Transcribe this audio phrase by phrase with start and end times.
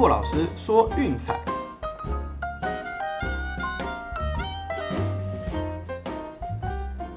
[0.00, 1.38] 骆老师说运彩。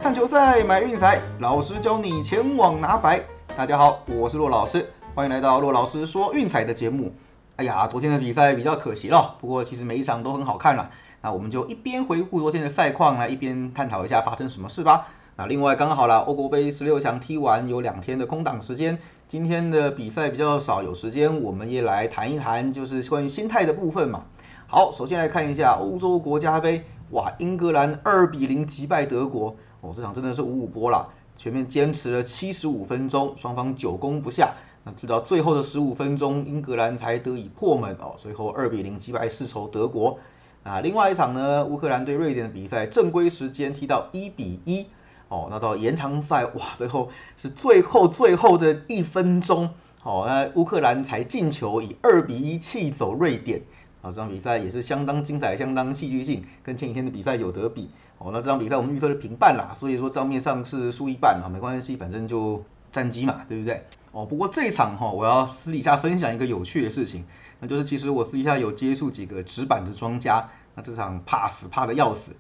[0.02, 3.24] 看球赛买运彩，老师教你前往拿白。
[3.56, 7.16] 大家好，我是骆老师，欢迎来到骆老师说运彩的节目。
[7.56, 10.90] 哎呀，昨天的比赛比较可惜了，不过其实每一场都很好看了。
[11.22, 15.08] 那我们就一边回顾昨天的赛况，来一边探讨一下发生什么事吧。
[15.36, 24.26] 那另外刚好了，欧国杯十六强踢完有两天的空档时间，今天的比赛比较少，有时间我们也来谈一谈，就是关于心态的部分嘛。
[24.68, 34.54] 好，首先来看一下欧洲国家杯，哇，英格兰二比零击败德国，哦，这场真的是五五波了，全面坚持了七十五分钟，双方久攻不下，
[34.84, 40.20] 那直到最后的十五分钟，英格兰才得以破门哦，最后二比零击败世仇德国。
[40.62, 44.86] 啊，另外一场呢，乌克兰对瑞典的比赛，正规时间踢到一比一。
[45.30, 53.62] 哦，那到延长赛哇，最后是最后最后的一分钟，好，那乌克兰才进球，以二比一气走瑞典。
[54.02, 57.90] 啊，这场比赛也是相当精彩，相当戏剧性，跟前几天的比赛有得比。
[58.18, 62.62] 哦，那这场比赛我们预测是平半啦，所以说账面上是输一半啊，没关系，反正就
[62.92, 63.86] 战绩嘛，对不对？
[64.12, 67.24] 哦，不过这一场哈，我要私底下分享一个有趣的事情，
[67.62, 72.34] 那就是其实我私底下有接触几个直板的庄家，那这场怕死怕的要死。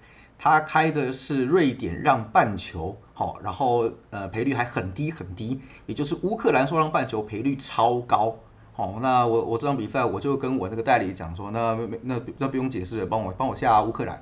[0.43, 8.35] 他开的是瑞典让半球，好，然后呃赔率还很低很低，也就是乌克兰说让半球赔率超高，
[8.73, 14.21] 好，那我我这场比赛我就跟我那个代理讲说，那那那不用解释了，帮我帮我下乌克兰，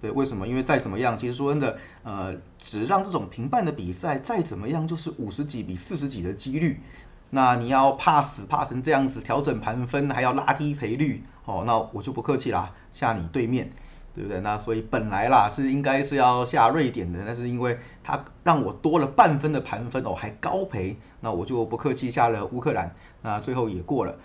[0.00, 0.48] 对，为什么？
[0.48, 6.80] 因为再怎么样，其实说真的，呃，只让这种平半的比赛再怎么样就是五十几比四十几的几率，
[7.30, 13.70] 那你要怕死怕成这样子，调整盘分还要拉低赔率，哦，那我就不客气啦，下你对面。
[14.14, 14.40] 对不对？
[14.40, 24.16] 那所以本来啦是应该是要下瑞典的，但是因为他让我多了半分的盘分哦，还高赔，那我就不客气下了乌克兰，那最后也过了。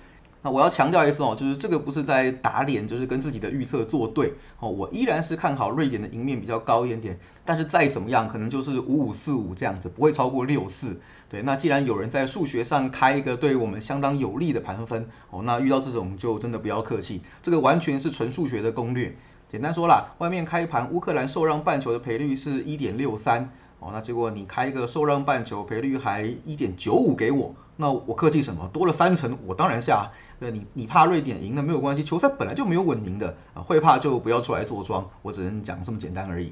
[0.41, 4.69] 那我要强调一次哦，就是这个不是在打脸，就是跟自己的预测作对哦。
[4.69, 11.00] 我依然是看好瑞典的赢面比较高一点点，但是再怎么样可能就是五五四五这样子，不会超过六四。
[11.29, 19.18] 对，那既然有人在数学上开一个对我们相当有利的盘分哦，那遇到这种就真的不要客气，这个完全是纯数学的攻略。
[19.47, 28.67] 简单说啦，外面开盘乌克兰受让半球的赔率是一点六三哦，那结果你开一个受让半球赔率还一点九五给我，那我客气什么？
[28.73, 30.11] 多了三成，我当然下。
[30.39, 36.51] 那，你你怕瑞典赢那没有关系，球赛本来就没有稳赢的啊，会怕就不要出来坐庄，我只能讲这么简单而已。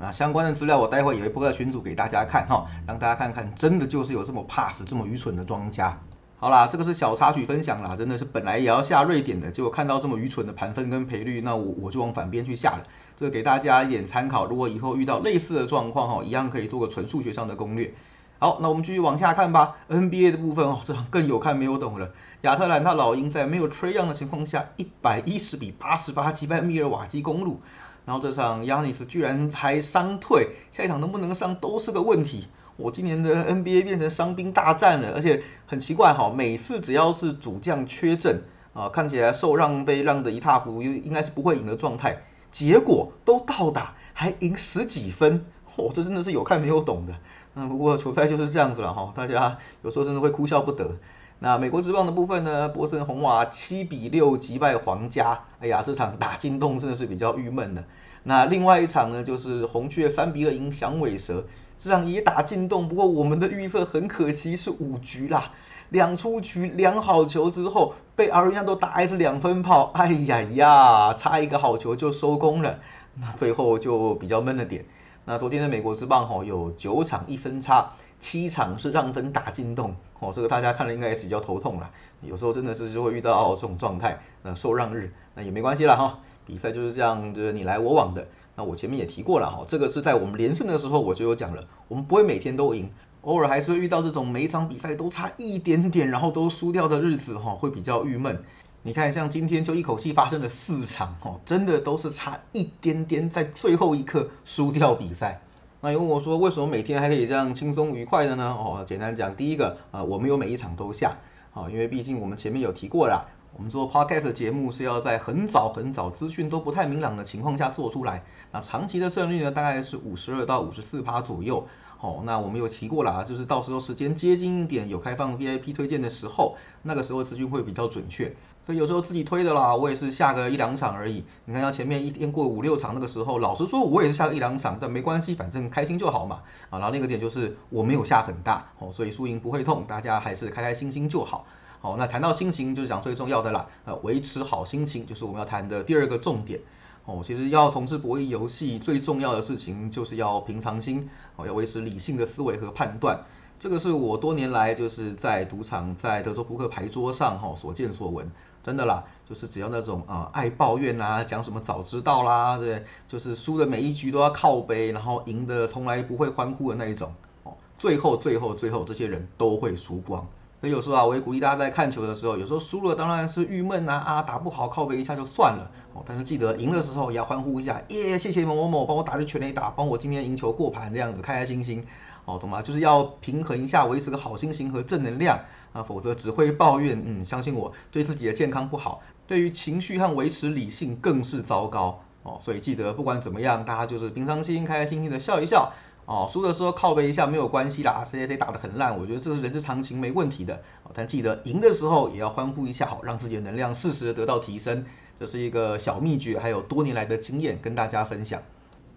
[0.00, 5.96] 啊，相关的资料我待会也会播在群组给大家看哈，让大家看看，真的就是有这么怕死、这么愚蠢的庄家。
[6.42, 12.82] 好啦，这个是小插曲分享啦，真的是本来也要下瑞典的，结果看到这么愚蠢的盘分跟赔率，那我我就往反边去下了。
[13.16, 17.94] 这个给大家一点参考，如果以后遇到类似的状况哈，一样可以做个纯数学上的攻略。
[18.40, 19.76] 好，那我们继续往下看吧。
[19.88, 22.10] NBA 的部分哦，这场更有看没有懂了。
[22.40, 27.60] 亚特兰大老鹰在没有 Try On 的情况下，一百一十比八十八击败密尔瓦基公路。
[28.04, 32.48] 然后这场 Yanis 居然还伤退，下一场能不能上都是个问题。
[32.76, 45.44] 我今年的 NBA 变成伤兵大战了，而且很奇怪哈，每次只要是主将缺阵啊，看起来受让被让的一塌糊涂，应该是不会赢的状态，结果都倒打还赢十几分，
[45.76, 47.12] 哦，这真的是有看没有懂的。
[47.54, 50.96] 那不过球赛就是这样子了哈，大家有时候真的会哭笑不得。
[51.38, 57.84] 那美国之棒的部分呢，波森红瓦七比六击败皇家，哎呀，这场打进洞真的是比较郁闷的。
[58.22, 61.44] 那另外一场呢，就是红雀三比二赢响尾蛇。
[61.82, 65.50] 这场也打进洞，不过我们的预测很可惜是五局啦，
[65.88, 72.78] 两出局两好球之后被阿瑞亚都打一次两分炮，哎呀呀，差一个好球就收工了，
[73.16, 74.84] 那最后就比较闷了点。
[75.24, 88.24] 那昨天的美国之棒吼有九场一分差，七场是让分打进洞，哦，这个大家看了应该也是比较头痛了，有时候真的是就会遇到这种状态，那受让日那也没关系了哈，比赛就是这样，就是你来我往的。
[88.54, 92.90] 那我前面也提过了哈，这个是在我们连胜的时候我就有讲了，我们不会每天都赢，
[93.22, 98.42] 偶尔还是会遇到这种每一场比赛都差一点点，然后都输掉的日子哈，会比较郁闷。
[98.82, 105.40] 你看像今天就一口气发生了四场哦，真的都是差一点点，在最后一刻输掉比赛。
[105.80, 108.54] 那你问我说为什么每天还可以这样轻松愉快的呢？
[108.58, 111.16] 哦，简单讲，第一个啊，我们有每一场都下，
[111.54, 113.24] 啊，因为毕竟我们前面有提过啦。
[113.54, 121.66] 我们做 podcast 节目是要在很早很早资讯都不太明朗的情况下做出来，那长期的胜率呢大概是五十二到五十四趴左右。
[122.00, 128.34] 哦，那我们有提过了啊，就是到时候时间接近一点有开放 VIP 推荐的时候，那个时候资讯会比较准确。
[128.64, 131.22] 所以有时候自己推的啦，我也是下个一两场而已。
[131.44, 136.40] 你看像前面一天过五六场那个时候，老实说我也是下个一两场，但没关系，反正开心就好嘛。
[136.70, 141.44] 啊，然后那个点就是我没有下很大，哦，所以输赢不会痛，大家还是开开心心就好。
[141.82, 146.60] 好，那谈到心情就是讲最重要的啦，呃，维持好心情就是我们要谈的第二个重点。
[147.04, 153.20] 哦，其实要从事博弈游戏最重要的事情就是要平常心，哦，要维持理性的思维和判断。
[153.58, 158.30] 这个是我多年来就是在赌场、在德州扑克牌桌上哈所见所闻，
[158.62, 167.12] 真的啦，就是只要那种啊爱抱怨啊，讲什么早知道啦，对，就是输的每一局都要靠背，然后赢的从来不会欢呼的那一种，
[167.42, 170.24] 哦，最后最后最后这些人都会输光。
[170.62, 181.84] 所以有时候啊，我也鼓励大家在看球的时候，有时候输了当然是郁闷呐，啊打不好靠背一下就算了哦，但是记得赢的时候也要欢呼一下，耶，谢谢某某某帮我打的全垒打，帮我今天赢球过盘这样子，开开心心
[182.26, 182.62] 哦，懂吗？
[182.62, 185.40] 就是要平衡一下，维持个好心情和正能量
[185.72, 192.38] 啊，否则只会抱怨，嗯，相信我，对自己的健康不好，对于情绪和维持理性更是糟糕哦。
[192.40, 195.72] 所以记得不管怎么样，大家就是平常心，开开心心的笑一笑。
[196.04, 200.60] 哦，输的时候靠背一下没有关系啦，谁谁谁打得很烂，我觉得这是人之常情，没问题的。
[200.94, 204.84] 但记得赢的时候也要欢呼一下，好让自己的能量适时的得到提升，
[205.18, 208.42] 这是一个小秘诀，还有多年来的经验跟大家分享。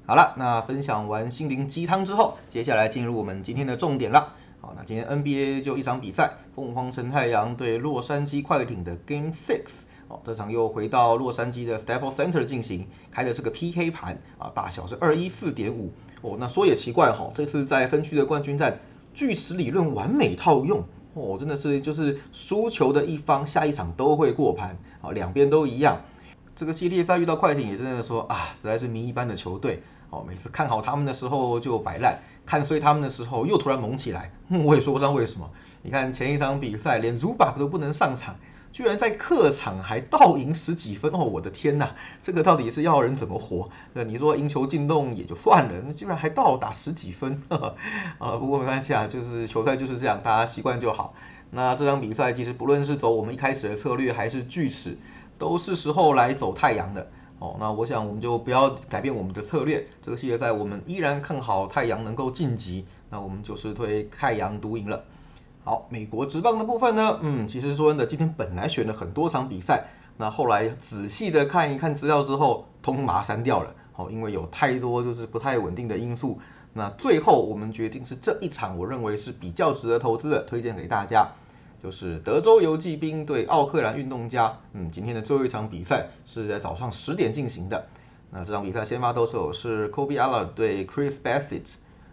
[0.07, 4.33] 好了，那分享完心灵鸡汤之后，接下来进入我们今天的重点了。
[4.59, 9.85] 好，那今天 NBA 就一场比赛，凤凰城太阳对洛杉矶快艇的 Game Six。
[10.07, 15.91] 哦，这场又回到洛杉矶的 Staples Center 进行，开的是个 PK 盘啊，大小是二一四点五。
[16.21, 18.79] 哦，那说也奇怪哈，这次在分区的冠军战，
[19.13, 20.83] 锯齿理论完美套用。
[21.13, 26.01] 哦，真的是就是输球的一方下一场都会过盘，啊，两边都一样。
[26.55, 29.81] 这个系列赛遇到快艇也真的说啊，实在是谜一般的球队。
[30.09, 34.31] 哦，每次看好他们的时候就摆烂，看衰他们的时候又突然猛起来。
[34.63, 35.49] 我也说不上为什么。
[35.81, 38.35] 你看前一场比赛连 Zubac 都不能上场。
[38.75, 41.19] 居然在客场还倒赢十几分哦！
[41.19, 41.91] 我的天呐，
[42.21, 43.69] 这个到底是要人怎么活？
[43.93, 51.13] 那你说赢球进洞也就算了，那居然还倒打十几分，啊，不过没关系啊，就是球赛就是这样，大家习惯就好。
[51.51, 54.97] 那这场比赛其实不论是走我们一开始的策略，还是锯齿，
[55.37, 57.55] 都是时候来走太阳的哦。
[57.57, 65.05] 那我想我们就不要改变我们的策略，这个系列赛我们依然看好太阳能够晋级，那我们就是推太阳独赢了。
[65.65, 73.73] 好，美国职棒的部分呢，嗯，其实说真的，今天本来选了很多场比赛，那后来仔细的看一看资料之后，通通把它删掉了。
[73.91, 76.39] 好，因为有太多就是不太稳定的因素。
[76.73, 81.29] 那最后我们决定是这一场，我认为是比较值得投资的，推荐给大家，
[81.81, 84.59] 就是德州游骑兵对奥克兰运动家。
[84.73, 87.87] 嗯，今天的最后一场比赛是在早上十点进行的。
[88.29, 91.63] 那这场比赛先发投手是 Kobe Allen 对 Chris Bassett。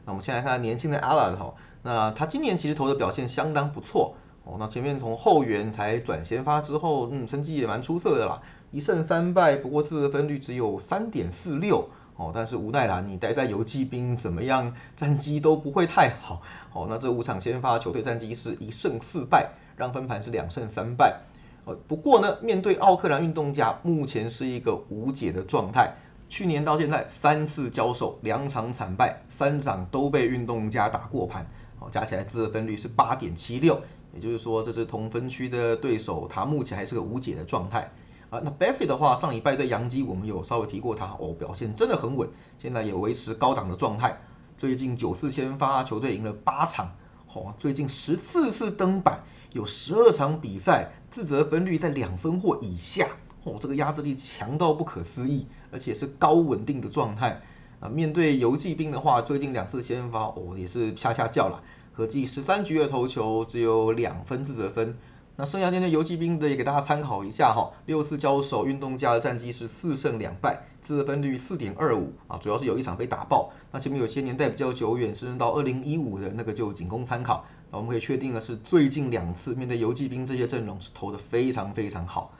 [0.04, 1.54] 那我们先来看年轻的 Allard 哈。
[1.82, 4.14] 那他今年其实投的表现相当不错
[4.44, 4.56] 哦。
[4.58, 8.40] 那前面从后援才转先发之后，嗯，成绩也蛮出色的啦，
[8.70, 12.30] 一胜三败，不过自得分率只有三点四六哦。
[12.34, 16.86] 但是无奈啦，你待在游击兵怎么样，战绩都不会太好哦。
[16.88, 21.20] 那这五场先发球队战绩是一胜四败，让分盘是两胜三败。
[21.64, 25.94] 呃，不过呢，面对奥克兰运动家，目前是一个无解的状态。
[26.32, 31.46] 去年到现在三次交手，两场惨败，三场都被运动家打过盘。
[31.90, 33.78] 加起来自得分率是八点七六，
[34.14, 37.90] 也就是说这支同分区的对手，他目前还是个无解的状态
[38.30, 38.40] 啊。
[38.42, 42.26] 那 Bessie 的话，上礼拜对杨基我们有稍微提过他哦，表现真的很稳，
[42.58, 44.18] 现在也维持高档的状态。
[44.56, 46.94] 最近九次先发，球队赢了八场，
[47.34, 49.20] 哦，最近十四次登板，
[49.52, 53.06] 有十二场比赛自责分率在两分或以下，
[53.44, 57.40] 哦，这个压制力强到不可思议，而且是高稳定的状态。
[57.80, 64.96] 啊，面对游击兵的话，最近两次先发，哦，也是下下叫了，合计十三局的投球只有两分自责分。
[65.34, 73.50] 那剩下天的游击兵的也给大家参考一下哈，六次交手，运动家的战绩是四胜两败，自责分率四点二五啊，主要是有一场被打爆。
[73.72, 77.44] 那前面有些年代比较久远，甚至到二零一五的那个就仅供参考。
[77.72, 82.32] 那我们可以确定的是，最近两次面对游击兵这些阵容是投的非常非常好。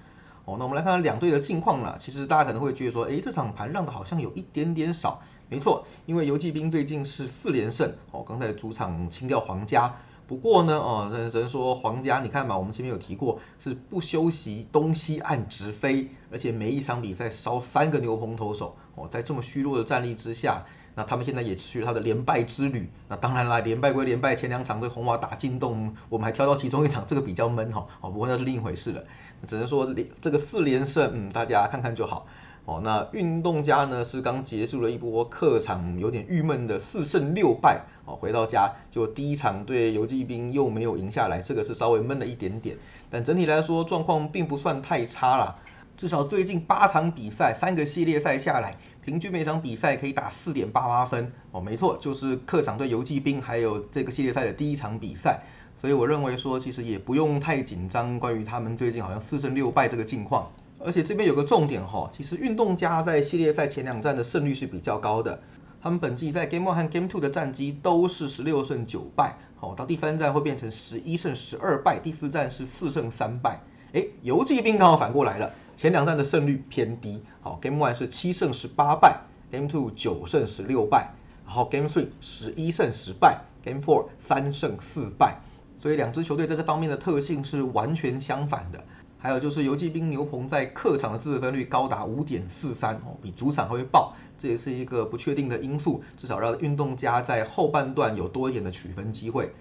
[0.45, 1.97] 哦，那我们来看看两队的近况了。
[1.99, 5.21] 其实大家可能会觉得说，哎，这场盘让的好像有一点点少。
[5.49, 9.95] 没错，因为游骑兵最近是四连胜，哦，刚才主场清掉皇家。
[10.27, 22.89] 不过呢，哦，只能说皇家，你看嘛，我们前面有提过，是不休息，东西岸直飞，而且每一场比赛烧三个牛棚投手，哦，在这么虚弱的战力之下，那他们现在也持续他的连败之旅。
[23.09, 29.03] 那当然啦，连败归连败，前两场对红瓦打进洞，我们还挑到其中一场，这个比较闷哈，哦，不过那是另一回事了。
[29.47, 32.27] 只能说连这个四连胜，嗯，大家看看就好。
[32.65, 42.77] 哦，那运动家呢是刚结束了一波客场有点郁闷的四胜六败，哦，回到家就第一场对游击兵又没有赢下来，这个是稍微闷了一点点，
[43.11, 45.57] 但整体来说状况并不算太差啦，
[45.97, 55.41] 至少最近八场比赛三个系列赛下来，平均每场比赛可以打四点八八分，哦，没错，就是客场对游击兵还有这个系列赛的第一场比赛，
[55.77, 60.51] 所以我认为说，其实也不用太紧张，关于他们最近好像四胜六败这个境况。
[60.85, 65.41] 而且这边有个重点哈，其实运动家在系列赛前两战的胜率是比较高的，
[65.81, 73.61] 他们本季在 Game One 和 Game Two 的战绩都是十六胜九败，好，到第三战会变成十一胜十二败，第四战是四胜三败。
[73.93, 81.12] 哎，游击兵刚好反过来了，前两战的胜率偏低，好，Game One 是七胜十八败，Game Two 九胜十六败，
[81.45, 85.41] 然后 Game Three 十一胜十败，Game Four 三胜四败。
[85.79, 88.85] 所以两支球队在这方面的特性是完全相反的。
[89.19, 99.52] 还有就是游击兵牛棚在客场的自分率高达五点四三哦，比主场还会爆，这也是一个不确定的因素，至少让运动家在后半段有多一点的取分机会。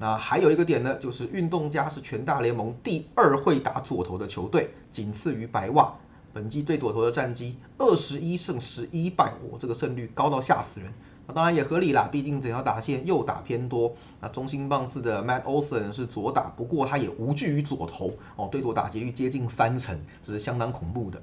[0.00, 5.92] 那还有一个点呢，就是运动家是全大联盟第二会打左投的球队，仅次于白袜。
[6.32, 10.90] 本季对左投的战绩二十一胜十一败，我，这个胜率高到吓死人。
[11.26, 13.94] 那当然也合理啦，毕竟整条打线右打偏多。
[14.22, 21.20] 那中心棒次的 Matt Olson 是左打，不过他也无惧于左投哦，对左打击率接近三成，这是相当恐怖的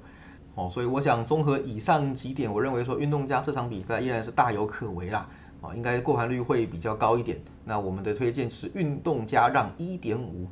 [0.54, 0.70] 哦。
[0.72, 5.26] 所以我想综合以上几点，我认为说运动家这场比赛依然是大有可为啦
[5.60, 7.40] 啊，应该过盘率会比较高一点。
[7.64, 10.46] 那我们的推荐是运动加让一点五。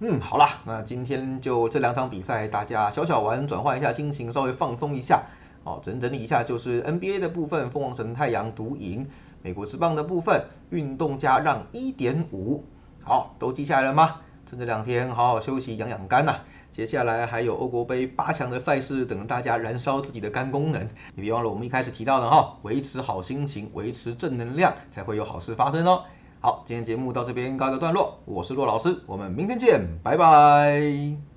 [0.00, 5.22] 嗯，好啦，那今天就这两场比赛，大家小小玩，转换一下心情，稍微放松一下。
[5.64, 9.06] 好，整整理一下，就是 NBA 的部分，凤凰城太阳独赢；
[9.42, 12.64] 美国之棒的部分，运动加让一点五。
[13.04, 14.16] 好，都记下来了吗？
[14.44, 16.40] 趁这两天好好休息，养养肝呐。
[16.72, 20.88] 接下来还有欧国杯八强的赛事等着大家燃烧自己的肝功能。
[21.14, 26.02] 你别忘了我们一开始提到的哈，维持好心情，维持正能量，才会有好事发生哦。
[26.40, 31.31] 好，今天节目到这边告一个段落，我是骆老师，我们明天见，拜拜。